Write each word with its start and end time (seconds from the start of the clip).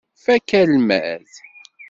Fakk 0.23 0.49
almad. 0.61 1.27